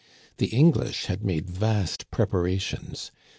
[0.37, 3.11] The Eng lish had made vast preparations.